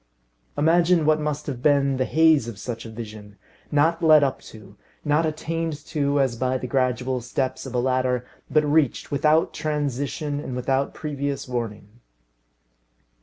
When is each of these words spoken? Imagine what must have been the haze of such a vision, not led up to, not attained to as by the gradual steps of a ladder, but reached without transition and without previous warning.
Imagine 0.57 1.05
what 1.05 1.19
must 1.19 1.45
have 1.45 1.61
been 1.61 1.97
the 1.97 2.05
haze 2.05 2.47
of 2.47 2.57
such 2.57 2.87
a 2.87 2.89
vision, 2.89 3.37
not 3.71 4.01
led 4.01 4.23
up 4.23 4.41
to, 4.41 4.75
not 5.05 5.27
attained 5.27 5.73
to 5.85 6.19
as 6.19 6.35
by 6.35 6.57
the 6.57 6.65
gradual 6.65 7.21
steps 7.21 7.67
of 7.67 7.75
a 7.75 7.79
ladder, 7.79 8.25
but 8.49 8.65
reached 8.65 9.11
without 9.11 9.53
transition 9.53 10.39
and 10.39 10.55
without 10.55 10.95
previous 10.95 11.47
warning. 11.47 11.99